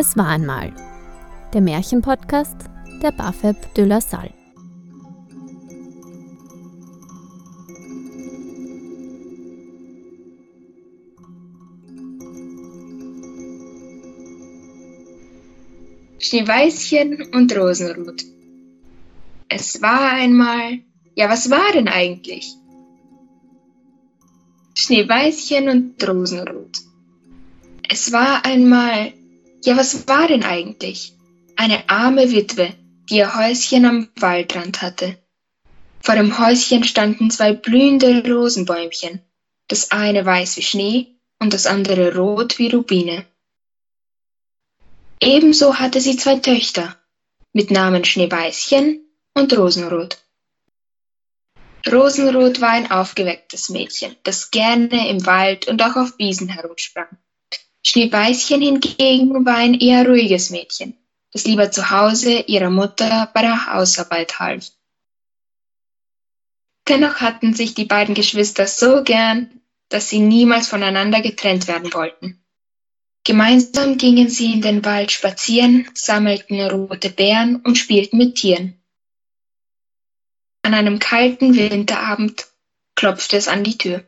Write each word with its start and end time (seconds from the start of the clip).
Es 0.00 0.16
war 0.16 0.28
einmal. 0.28 0.72
Der 1.52 1.60
Märchenpodcast 1.60 2.54
der 3.02 3.10
Bafeb 3.10 3.74
de 3.74 3.84
la 3.84 4.00
Salle. 4.00 4.32
Schneeweißchen 16.20 17.34
und 17.34 17.58
Rosenrot. 17.58 18.22
Es 19.48 19.82
war 19.82 20.12
einmal. 20.12 20.78
Ja, 21.16 21.28
was 21.28 21.50
war 21.50 21.72
denn 21.72 21.88
eigentlich? 21.88 22.54
Schneeweißchen 24.74 25.68
und 25.68 26.08
Rosenrot. 26.08 26.82
Es 27.88 28.12
war 28.12 28.44
einmal. 28.44 29.17
Ja, 29.64 29.76
was 29.76 30.06
war 30.06 30.28
denn 30.28 30.44
eigentlich? 30.44 31.14
Eine 31.56 31.88
arme 31.88 32.30
Witwe, 32.30 32.74
die 33.10 33.16
ihr 33.16 33.34
Häuschen 33.34 33.84
am 33.84 34.08
Waldrand 34.16 34.82
hatte. 34.82 35.18
Vor 36.00 36.14
dem 36.14 36.38
Häuschen 36.38 36.84
standen 36.84 37.30
zwei 37.30 37.52
blühende 37.52 38.22
Rosenbäumchen, 38.24 39.20
das 39.66 39.90
eine 39.90 40.24
weiß 40.24 40.56
wie 40.56 40.62
Schnee 40.62 41.06
und 41.38 41.52
das 41.52 41.66
andere 41.66 42.16
rot 42.16 42.58
wie 42.58 42.70
Rubine. 42.70 43.26
Ebenso 45.20 45.78
hatte 45.78 46.00
sie 46.00 46.16
zwei 46.16 46.38
Töchter 46.38 46.96
mit 47.52 47.70
Namen 47.70 48.04
Schneeweißchen 48.04 49.04
und 49.34 49.58
Rosenrot. 49.58 50.18
Rosenrot 51.90 52.60
war 52.60 52.70
ein 52.70 52.90
aufgewecktes 52.90 53.68
Mädchen, 53.68 54.14
das 54.22 54.50
gerne 54.50 55.08
im 55.08 55.26
Wald 55.26 55.66
und 55.66 55.82
auch 55.82 55.96
auf 55.96 56.18
Wiesen 56.18 56.48
herumsprang. 56.48 57.08
Schneeweißchen 57.84 58.60
hingegen 58.60 59.46
war 59.46 59.56
ein 59.56 59.74
eher 59.74 60.06
ruhiges 60.06 60.50
Mädchen, 60.50 60.96
das 61.32 61.44
lieber 61.44 61.70
zu 61.70 61.90
Hause 61.90 62.40
ihrer 62.40 62.70
Mutter 62.70 63.30
bei 63.32 63.42
der 63.42 63.72
Hausarbeit 63.72 64.38
half. 64.40 64.70
Dennoch 66.88 67.16
hatten 67.16 67.54
sich 67.54 67.74
die 67.74 67.84
beiden 67.84 68.14
Geschwister 68.14 68.66
so 68.66 69.02
gern, 69.04 69.60
dass 69.90 70.08
sie 70.08 70.20
niemals 70.20 70.68
voneinander 70.68 71.20
getrennt 71.20 71.68
werden 71.68 71.92
wollten. 71.92 72.42
Gemeinsam 73.24 73.98
gingen 73.98 74.30
sie 74.30 74.54
in 74.54 74.62
den 74.62 74.84
Wald 74.84 75.12
spazieren, 75.12 75.88
sammelten 75.92 76.60
rote 76.62 77.10
Beeren 77.10 77.56
und 77.56 77.76
spielten 77.76 78.16
mit 78.16 78.36
Tieren. 78.36 78.80
An 80.62 80.72
einem 80.72 80.98
kalten 80.98 81.54
Winterabend 81.54 82.46
klopfte 82.94 83.36
es 83.36 83.48
an 83.48 83.64
die 83.64 83.76
Tür. 83.76 84.04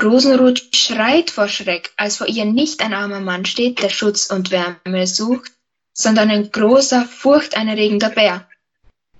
Rosenrot 0.00 0.76
schreit 0.76 1.30
vor 1.30 1.48
Schreck, 1.48 1.92
als 1.96 2.18
vor 2.18 2.28
ihr 2.28 2.44
nicht 2.44 2.80
ein 2.82 2.94
armer 2.94 3.20
Mann 3.20 3.44
steht, 3.44 3.82
der 3.82 3.88
Schutz 3.88 4.30
und 4.30 4.50
Wärme 4.50 5.06
sucht, 5.06 5.52
sondern 5.92 6.30
ein 6.30 6.50
großer, 6.50 7.04
furchterregender 7.04 8.10
Bär. 8.10 8.48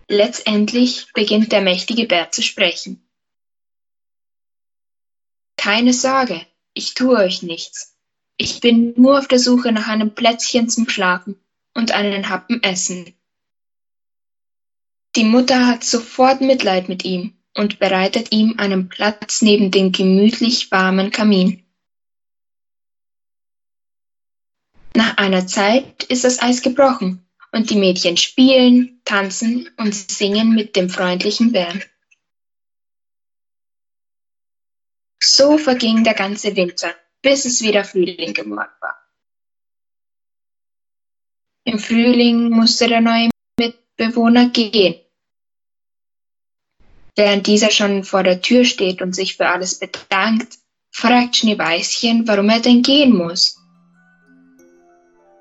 Letztendlich 0.07 1.13
beginnt 1.15 1.51
der 1.53 1.63
mächtige 1.63 2.07
Bär 2.07 2.31
zu 2.31 2.43
sprechen. 2.43 3.03
Keine 5.57 5.93
Sorge, 5.93 6.47
ich 6.75 6.95
tue 6.95 7.17
euch 7.17 7.43
nichts. 7.43 7.97
Ich 8.37 8.61
bin 8.61 8.95
nur 8.97 9.19
auf 9.19 9.27
der 9.27 9.41
Suche 9.41 9.73
nach 9.73 9.89
einem 9.89 10.15
Plätzchen 10.15 10.69
zum 10.69 10.89
Schlafen 10.89 11.41
und 11.75 11.91
einen 11.91 12.29
Happen 12.29 12.63
Essen. 12.63 13.15
Die 15.17 15.25
Mutter 15.25 15.67
hat 15.67 15.83
sofort 15.83 16.41
Mitleid 16.41 16.89
mit 16.89 17.05
ihm 17.05 17.38
und 17.59 17.79
bereitet 17.79 18.33
ihm 18.33 18.55
einen 18.59 18.89
Platz 18.89 19.43
neben 19.43 19.71
dem 19.71 19.93
gemütlich 19.93 20.71
warmen 20.71 21.11
Kamin. 21.11 21.65
Nach 24.95 25.17
einer 25.17 25.47
Zeit 25.47 26.05
ist 26.05 26.25
das 26.25 26.41
Eis 26.41 26.63
gebrochen 26.63 27.27
und 27.53 27.71
die 27.71 27.77
Mädchen 27.77 28.17
spielen, 28.17 29.01
tanzen 29.05 29.69
und 29.77 29.95
singen 29.95 30.55
mit 30.55 30.77
dem 30.77 30.89
freundlichen 30.89 31.53
Bären. 31.53 31.83
So 35.21 35.59
verging 35.59 36.05
der 36.05 36.15
ganze 36.15 36.57
Winter 36.57 36.95
bis 37.23 37.45
es 37.45 37.63
wieder 37.63 37.85
Frühling 37.85 38.35
geworden 38.35 38.73
war. 38.81 38.97
Im 41.65 41.79
Frühling 41.79 42.51
musste 42.51 42.89
der 42.89 43.01
neue 43.01 43.31
Mitbewohner 43.59 44.49
gehen. 44.51 45.01
Während 47.19 47.49
dieser 47.49 47.71
schon 47.71 48.05
vor 48.05 48.23
der 48.23 48.43
Tür 48.43 48.65
steht 48.65 49.03
und 49.03 49.13
sich 49.13 49.37
für 49.37 49.49
alles 49.49 49.81
bedankt, 49.81 50.55
fragt 50.93 51.35
Schneeweißchen, 51.35 52.29
warum 52.29 52.49
er 52.49 52.61
denn 52.61 52.83
gehen 52.83 53.13
muss. 53.13 53.59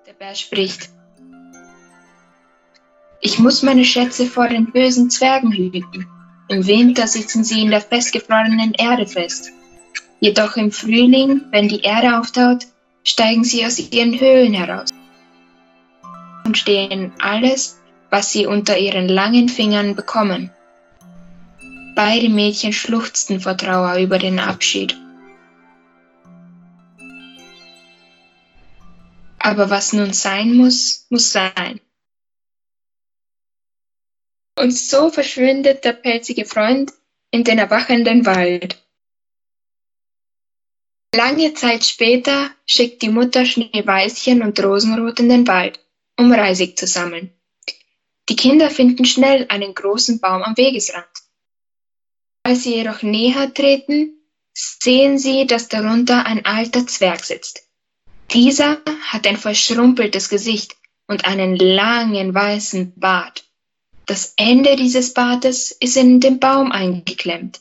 Der 0.08 0.14
Bär 0.14 0.34
spricht. 0.34 0.90
Ich 3.22 3.38
muss 3.38 3.62
meine 3.62 3.86
Schätze 3.86 4.26
vor 4.26 4.48
den 4.48 4.72
bösen 4.72 5.12
Zwergen 5.12 5.52
hüten. 5.52 6.08
Im 6.48 6.66
Winter 6.66 7.06
sitzen 7.06 7.44
sie 7.44 7.62
in 7.62 7.70
der 7.70 7.82
festgefrorenen 7.82 8.74
Erde 8.74 9.06
fest. 9.06 9.52
Jedoch 10.20 10.58
im 10.58 10.72
Frühling, 10.72 11.42
wenn 11.52 11.68
die 11.68 11.82
Erde 11.82 12.18
auftaut, 12.18 12.66
steigen 13.04 13.44
sie 13.44 13.64
aus 13.64 13.78
ihren 13.78 14.20
Höhlen 14.20 14.56
heraus 14.56 14.90
und 16.44 16.58
stehen 16.58 17.12
alles, 17.22 17.80
was 18.10 18.32
sie 18.32 18.48
unter 18.48 18.80
ihren 18.80 19.08
langen 19.08 19.48
Fingern 19.48 19.96
bekommen. 19.96 20.50
Beide 21.98 22.30
Mädchen 22.30 22.74
schluchzten 22.74 23.40
vor 23.40 23.58
Trauer 23.58 23.98
über 23.98 24.20
den 24.20 24.38
Abschied. 24.38 24.96
Aber 29.40 29.72
was 29.72 29.94
nun 29.94 30.14
sein 30.14 30.54
muss, 30.54 31.08
muss 31.10 31.32
sein. 31.32 31.82
Und 34.60 34.78
so 34.78 35.10
verschwindet 35.10 35.86
der 35.86 35.94
pelzige 35.94 36.46
Freund 36.46 36.94
in 37.32 37.44
den 37.44 37.58
erwachenden 37.58 38.28
Wald. 38.28 38.78
Lange 41.16 41.56
Zeit 41.56 41.84
später 41.84 42.52
schickt 42.68 43.02
die 43.02 43.10
Mutter 43.10 43.44
Schneeweißchen 43.44 44.44
und 44.44 44.64
Rosenrot 44.64 45.20
in 45.20 45.30
den 45.30 45.48
Wald, 45.48 45.80
um 46.16 46.32
Reisig 46.32 46.78
zu 46.78 46.86
sammeln. 46.86 47.34
Die 48.30 48.36
Kinder 48.36 48.70
finden 48.70 49.06
schnell 49.06 49.48
einen 49.50 49.74
großen 49.74 50.20
Baum 50.20 50.44
am 50.44 50.56
Wegesrand. 50.58 51.17
Als 52.48 52.64
sie 52.64 52.76
jedoch 52.76 53.02
näher 53.02 53.54
treten, 53.54 54.22
sehen 54.54 55.18
sie, 55.20 55.48
dass 55.48 55.68
darunter 55.68 56.26
ein 56.26 56.46
alter 56.46 56.88
Zwerg 56.88 57.26
sitzt. 57.26 57.68
Dieser 58.32 58.78
hat 59.02 59.28
ein 59.28 59.36
verschrumpeltes 59.36 60.30
Gesicht 60.30 60.78
und 61.08 61.26
einen 61.26 61.58
langen 61.58 62.34
weißen 62.34 62.94
Bart. 62.96 63.44
Das 64.06 64.34
Ende 64.38 64.78
dieses 64.78 65.14
Bartes 65.14 65.72
ist 65.72 65.98
in 65.98 66.22
den 66.22 66.40
Baum 66.40 66.72
eingeklemmt. 66.72 67.60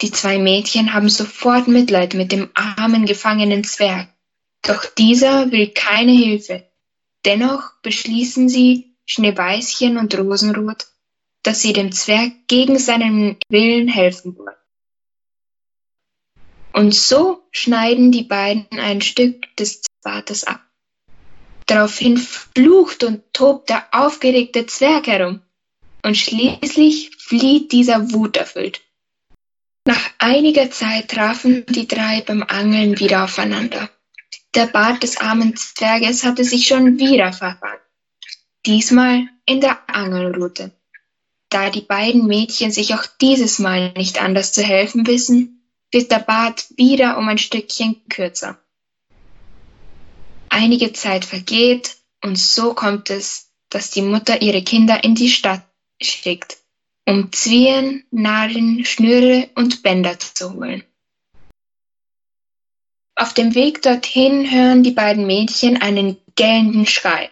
Die 0.00 0.10
zwei 0.10 0.38
Mädchen 0.38 0.94
haben 0.94 1.10
sofort 1.10 1.68
Mitleid 1.68 2.14
mit 2.14 2.32
dem 2.32 2.48
armen 2.54 3.04
gefangenen 3.04 3.62
Zwerg. 3.62 4.08
Doch 4.62 4.86
dieser 4.86 5.52
will 5.52 5.68
keine 5.74 6.12
Hilfe. 6.12 6.66
Dennoch 7.26 7.74
beschließen 7.82 8.48
sie, 8.48 8.96
Schneeweißchen 9.04 9.98
und 9.98 10.16
Rosenrot, 10.16 10.86
dass 11.48 11.62
sie 11.62 11.72
dem 11.72 11.92
Zwerg 11.92 12.46
gegen 12.46 12.78
seinen 12.78 13.38
Willen 13.48 13.88
helfen 13.88 14.36
wollen. 14.36 14.54
Und 16.74 16.94
so 16.94 17.42
schneiden 17.52 18.12
die 18.12 18.24
beiden 18.24 18.78
ein 18.78 19.00
Stück 19.00 19.56
des 19.56 19.80
Bartes 20.02 20.44
ab. 20.44 20.60
Daraufhin 21.64 22.18
flucht 22.18 23.02
und 23.02 23.32
tobt 23.32 23.70
der 23.70 23.86
aufgeregte 23.92 24.66
Zwerg 24.66 25.06
herum. 25.06 25.40
Und 26.02 26.18
schließlich 26.18 27.16
flieht 27.16 27.72
dieser 27.72 28.12
wuterfüllt. 28.12 28.82
Nach 29.86 30.10
einiger 30.18 30.70
Zeit 30.70 31.08
trafen 31.08 31.64
die 31.64 31.88
drei 31.88 32.20
beim 32.20 32.42
Angeln 32.42 33.00
wieder 33.00 33.24
aufeinander. 33.24 33.88
Der 34.54 34.66
Bart 34.66 35.02
des 35.02 35.16
armen 35.16 35.56
Zwerges 35.56 36.24
hatte 36.24 36.44
sich 36.44 36.66
schon 36.66 36.98
wieder 36.98 37.32
verfangen. 37.32 37.80
Diesmal 38.66 39.26
in 39.46 39.62
der 39.62 39.88
Angelrute. 39.88 40.77
Da 41.50 41.70
die 41.70 41.80
beiden 41.80 42.26
Mädchen 42.26 42.70
sich 42.70 42.94
auch 42.94 43.06
dieses 43.20 43.58
Mal 43.58 43.92
nicht 43.92 44.20
anders 44.20 44.52
zu 44.52 44.62
helfen 44.62 45.06
wissen, 45.06 45.62
wird 45.90 46.10
der 46.10 46.18
Bart 46.18 46.66
wieder 46.76 47.16
um 47.16 47.28
ein 47.28 47.38
Stückchen 47.38 48.06
kürzer. 48.08 48.58
Einige 50.50 50.92
Zeit 50.92 51.24
vergeht 51.24 51.96
und 52.22 52.38
so 52.38 52.74
kommt 52.74 53.10
es, 53.10 53.50
dass 53.70 53.90
die 53.90 54.02
Mutter 54.02 54.42
ihre 54.42 54.62
Kinder 54.62 55.04
in 55.04 55.14
die 55.14 55.30
Stadt 55.30 55.62
schickt, 56.00 56.58
um 57.06 57.32
Zwirn, 57.32 58.04
Nadeln, 58.10 58.84
Schnüre 58.84 59.48
und 59.54 59.82
Bänder 59.82 60.18
zu 60.18 60.54
holen. 60.54 60.84
Auf 63.14 63.34
dem 63.34 63.54
Weg 63.54 63.82
dorthin 63.82 64.50
hören 64.50 64.82
die 64.82 64.92
beiden 64.92 65.26
Mädchen 65.26 65.80
einen 65.80 66.18
gellenden 66.36 66.86
Schrei. 66.86 67.30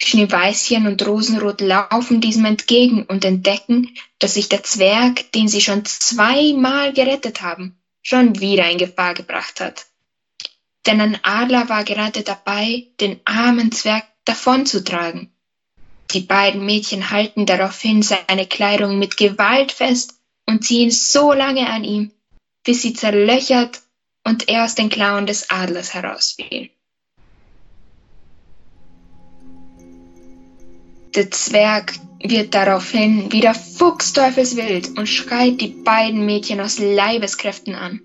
Schneeweißchen 0.00 0.86
und 0.86 1.04
Rosenrot 1.06 1.60
laufen 1.60 2.20
diesem 2.20 2.44
entgegen 2.44 3.02
und 3.04 3.24
entdecken, 3.24 3.96
dass 4.20 4.34
sich 4.34 4.48
der 4.48 4.62
Zwerg, 4.62 5.32
den 5.32 5.48
sie 5.48 5.60
schon 5.60 5.84
zweimal 5.84 6.92
gerettet 6.92 7.42
haben, 7.42 7.76
schon 8.00 8.40
wieder 8.40 8.70
in 8.70 8.78
Gefahr 8.78 9.14
gebracht 9.14 9.60
hat. 9.60 9.86
denn 10.86 11.00
ein 11.02 11.18
Adler 11.22 11.68
war 11.68 11.84
gerade 11.84 12.22
dabei, 12.22 12.86
den 13.00 13.20
armen 13.26 13.72
Zwerg 13.72 14.06
davonzutragen. 14.24 15.30
Die 16.12 16.20
beiden 16.20 16.64
Mädchen 16.64 17.10
halten 17.10 17.44
daraufhin 17.44 18.02
seine 18.02 18.46
Kleidung 18.46 18.98
mit 18.98 19.18
Gewalt 19.18 19.72
fest 19.72 20.14
und 20.46 20.64
ziehen 20.64 20.90
so 20.90 21.34
lange 21.34 21.68
an 21.68 21.84
ihm, 21.84 22.12
bis 22.64 22.80
sie 22.80 22.94
zerlöchert 22.94 23.82
und 24.24 24.48
er 24.48 24.64
aus 24.64 24.74
den 24.74 24.88
Klauen 24.88 25.26
des 25.26 25.50
Adlers 25.50 25.92
herausfiel. 25.92 26.70
Der 31.14 31.30
Zwerg 31.30 31.94
wird 32.22 32.54
daraufhin 32.54 33.32
wieder 33.32 33.54
fuchsteufelswild 33.54 34.98
und 34.98 35.08
schreit 35.08 35.60
die 35.60 35.68
beiden 35.68 36.26
Mädchen 36.26 36.60
aus 36.60 36.78
Leibeskräften 36.78 37.74
an. 37.74 38.00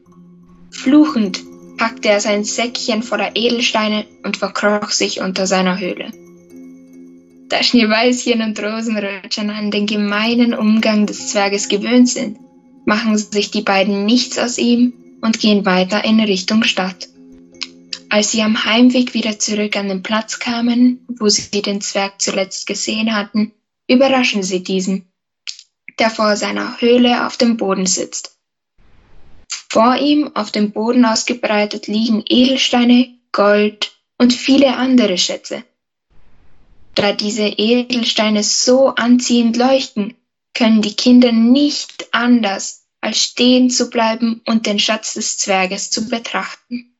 Fluchend 0.71 1.41
packte 1.77 2.09
er 2.09 2.19
sein 2.19 2.43
Säckchen 2.43 3.03
voller 3.03 3.35
Edelsteine 3.35 4.05
und 4.23 4.37
verkroch 4.37 4.91
sich 4.91 5.19
unter 5.19 5.47
seiner 5.47 5.79
Höhle. 5.79 6.11
Da 7.49 7.61
Schneeweißchen 7.61 8.41
und 8.41 8.59
Rosenrötchen 8.59 9.49
an 9.49 9.69
den 9.69 9.85
gemeinen 9.85 10.53
Umgang 10.53 11.05
des 11.05 11.29
Zwerges 11.29 11.67
gewöhnt 11.67 12.09
sind, 12.09 12.37
machen 12.85 13.17
sich 13.17 13.51
die 13.51 13.61
beiden 13.61 14.05
nichts 14.05 14.39
aus 14.39 14.57
ihm 14.57 14.93
und 15.21 15.39
gehen 15.39 15.65
weiter 15.65 16.03
in 16.03 16.19
Richtung 16.19 16.63
Stadt. 16.63 17.09
Als 18.13 18.29
sie 18.29 18.43
am 18.43 18.63
Heimweg 18.63 19.15
wieder 19.15 19.39
zurück 19.39 19.75
an 19.75 19.87
den 19.87 20.03
Platz 20.03 20.37
kamen, 20.37 21.03
wo 21.07 21.29
sie 21.29 21.63
den 21.63 21.81
Zwerg 21.81 22.21
zuletzt 22.21 22.67
gesehen 22.67 23.15
hatten, 23.15 23.53
überraschen 23.87 24.43
sie 24.43 24.61
diesen, 24.61 25.11
der 25.97 26.11
vor 26.11 26.35
seiner 26.35 26.79
Höhle 26.79 27.25
auf 27.25 27.37
dem 27.37 27.57
Boden 27.57 27.87
sitzt. 27.87 28.37
Vor 29.67 29.95
ihm 29.95 30.29
auf 30.35 30.51
dem 30.51 30.73
Boden 30.73 31.05
ausgebreitet 31.05 31.87
liegen 31.87 32.23
Edelsteine, 32.27 33.17
Gold 33.31 33.93
und 34.19 34.31
viele 34.31 34.77
andere 34.77 35.17
Schätze. 35.17 35.63
Da 36.93 37.13
diese 37.13 37.47
Edelsteine 37.47 38.43
so 38.43 38.89
anziehend 38.89 39.57
leuchten, 39.57 40.13
können 40.53 40.83
die 40.83 40.95
Kinder 40.95 41.31
nicht 41.31 42.13
anders, 42.13 42.85
als 43.01 43.17
stehen 43.17 43.71
zu 43.71 43.89
bleiben 43.89 44.41
und 44.45 44.67
den 44.67 44.77
Schatz 44.77 45.15
des 45.15 45.39
Zwerges 45.39 45.89
zu 45.89 46.07
betrachten. 46.09 46.92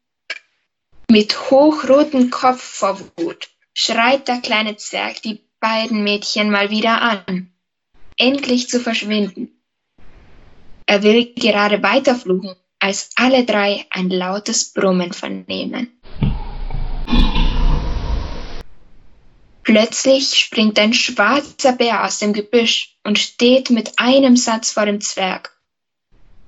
Mit 1.13 1.51
hochrotem 1.51 2.31
Kopf 2.31 2.63
vor 2.63 3.00
Wut 3.18 3.48
schreit 3.75 4.27
der 4.27 4.39
kleine 4.39 4.77
Zwerg 4.77 5.21
die 5.21 5.48
beiden 5.60 6.04
Mädchen 6.04 6.50
mal 6.50 6.71
wieder 6.71 7.04
an, 7.04 7.54
endlich 8.18 8.68
zu 8.68 8.80
verschwinden. 8.80 9.51
Er 10.88 11.04
will 11.04 11.31
gerade 11.36 11.83
weiterfluchen, 11.83 12.56
als 12.80 13.12
alle 13.15 13.45
drei 13.45 13.86
ein 13.92 14.10
lautes 14.10 14.74
Brummen 14.74 15.13
vernehmen. 15.13 16.01
Plötzlich 19.62 20.33
springt 20.33 20.80
ein 20.80 20.95
schwarzer 20.95 21.74
Bär 21.74 22.06
aus 22.06 22.18
dem 22.18 22.33
Gebüsch 22.33 22.98
und 23.04 23.19
steht 23.19 23.69
mit 23.69 24.00
einem 24.00 24.36
Satz 24.36 24.71
vor 24.71 24.88
dem 24.88 25.00
Zwerg. 25.00 25.56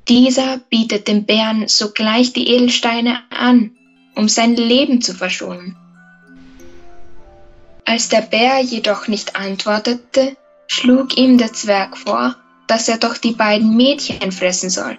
Dieser 0.08 0.58
bietet 0.58 1.08
dem 1.08 1.28
Bären 1.28 1.68
sogleich 1.68 2.34
die 2.34 2.48
Edelsteine 2.48 3.22
an, 3.30 3.78
um 4.16 4.28
sein 4.28 4.56
Leben 4.56 5.02
zu 5.02 5.14
verschonen. 5.14 5.76
Als 7.86 8.10
der 8.10 8.22
Bär 8.22 8.62
jedoch 8.62 9.08
nicht 9.08 9.36
antwortete, 9.36 10.36
schlug 10.68 11.18
ihm 11.18 11.38
der 11.38 11.54
Zwerg 11.54 11.98
vor, 11.98 12.36
dass 12.68 12.88
er 12.88 12.98
doch 12.98 13.18
die 13.18 13.34
beiden 13.34 13.76
Mädchen 13.76 14.32
fressen 14.32 14.70
soll. 14.70 14.98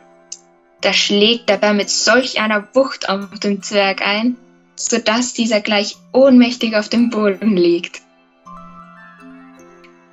Da 0.80 0.92
schlägt 0.92 1.48
der 1.48 1.56
Bär 1.56 1.74
mit 1.74 1.90
solch 1.90 2.40
einer 2.40 2.68
Wucht 2.74 3.08
auf 3.08 3.40
den 3.40 3.62
Zwerg 3.62 4.02
ein, 4.06 4.36
so 4.76 4.98
dass 4.98 5.32
dieser 5.32 5.60
gleich 5.60 5.96
ohnmächtig 6.12 6.76
auf 6.76 6.88
dem 6.88 7.10
Boden 7.10 7.56
liegt. 7.56 8.02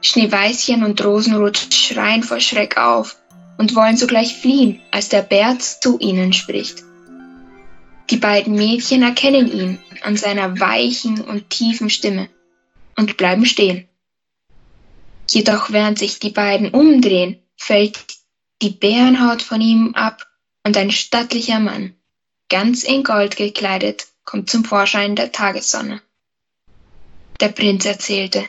Schneeweißchen 0.02 0.84
und 0.84 1.04
Rosenrot 1.04 1.58
schreien 1.58 2.24
vor 2.24 2.40
Schreck 2.40 2.78
auf 2.78 3.18
und 3.58 3.76
wollen 3.76 3.98
sogleich 3.98 4.36
fliehen, 4.36 4.82
als 4.92 5.10
der 5.10 5.22
Bär 5.22 5.58
zu 5.60 6.00
ihnen 6.00 6.34
spricht. 6.34 6.84
Die 8.10 8.18
beiden 8.18 8.56
Mädchen 8.56 9.02
erkennen 9.02 9.52
ihn 9.52 9.80
an 10.02 10.18
seiner 10.18 10.60
weichen 10.60 11.22
und 11.22 11.50
tiefen 11.50 11.90
Stimme 11.90 12.30
und 12.98 13.18
bleiben 13.18 13.46
stehen. 13.46 13.88
Jedoch 15.30 15.72
während 15.72 15.98
sich 15.98 16.20
die 16.20 16.30
beiden 16.30 16.70
umdrehen, 16.70 17.42
fällt 17.56 18.00
die 18.62 18.70
Bärenhaut 18.70 19.42
von 19.42 19.62
ihm 19.62 19.94
ab 19.96 20.28
und 20.64 20.78
ein 20.78 20.92
stattlicher 20.92 21.60
Mann, 21.60 21.96
ganz 22.50 22.84
in 22.84 23.04
Gold 23.04 23.36
gekleidet, 23.36 24.08
kommt 24.26 24.50
zum 24.50 24.64
Vorschein 24.64 25.16
der 25.16 25.32
Tagessonne. 25.32 26.02
Der 27.40 27.50
Prinz 27.50 27.86
erzählte, 27.86 28.48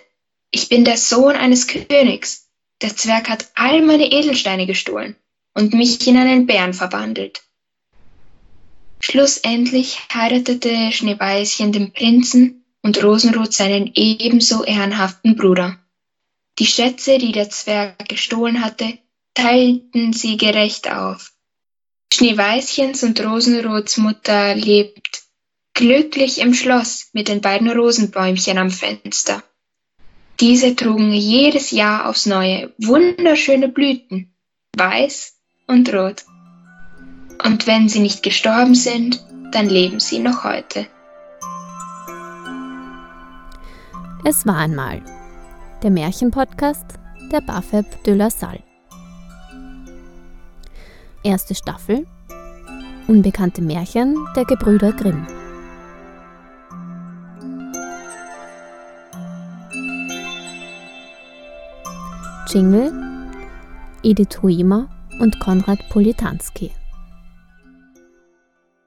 ich 0.51 0.69
bin 0.69 0.85
der 0.85 0.97
Sohn 0.97 1.35
eines 1.35 1.67
Königs. 1.67 2.49
Der 2.81 2.95
Zwerg 2.95 3.29
hat 3.29 3.51
all 3.55 3.83
meine 3.83 4.11
Edelsteine 4.11 4.67
gestohlen 4.67 5.17
und 5.55 5.75
mich 5.75 6.07
in 6.07 6.17
einen 6.17 6.47
Bären 6.47 6.75
verwandelt. 6.75 7.44
Schlussendlich 9.07 9.99
heiratete 10.15 10.91
Schneeweißchen 10.91 11.73
den 11.73 11.93
Prinzen 11.93 12.65
und 12.81 13.05
Rosenrot 13.05 13.53
seinen 13.53 13.91
ebenso 13.95 14.65
ehrenhaften 14.65 15.37
Bruder. 15.37 15.79
Die 16.59 16.65
Schätze, 16.65 17.19
die 17.19 17.31
der 17.31 17.51
Zwerg 17.51 18.09
gestohlen 18.09 18.65
hatte, 18.65 18.97
teilten 19.35 20.15
sie 20.15 20.39
gerecht 20.39 20.91
auf. 20.91 21.35
Schneeweißchens 22.15 23.03
und 23.03 23.23
Rosenrots 23.23 23.99
Mutter 23.99 24.55
lebt 24.55 25.25
glücklich 25.75 26.39
im 26.39 26.55
Schloss 26.55 27.11
mit 27.13 27.29
den 27.29 27.43
beiden 27.43 27.71
Rosenbäumchen 27.71 28.57
am 28.57 28.71
Fenster. 28.71 29.45
Diese 30.41 30.75
trugen 30.77 31.13
jedes 31.13 31.73
Jahr 31.73 32.09
aufs 32.09 32.25
neue 32.25 32.73
wunderschöne 32.79 33.69
Blüten, 33.69 34.35
weiß 34.75 35.37
und 35.67 35.93
rot. 35.93 36.25
Und 37.45 37.67
wenn 37.67 37.89
sie 37.89 38.01
nicht 38.01 38.23
gestorben 38.23 38.75
sind, 38.75 39.23
dann 39.53 39.69
leben 39.69 40.01
sie 40.01 40.19
noch 40.19 40.45
heute. 40.45 40.87
Es 44.25 44.47
war 44.47 44.57
einmal 44.57 45.03
der 45.83 45.91
Märchenpodcast 45.91 46.87
der 47.31 47.43
Bafeb 47.43 48.03
de 48.05 48.15
la 48.15 48.31
Salle. 48.31 48.63
Erste 51.23 51.55
Staffel 51.55 52.07
Unbekannte 53.07 53.61
Märchen 53.61 54.17
der 54.35 54.47
Gebrüder 54.47 54.93
Grimm. 54.93 55.27
Jingle 62.49 62.93
Edith 64.03 64.43
Huimer 64.43 64.89
und 65.21 65.39
Konrad 65.41 65.87
Politanski. 65.91 66.71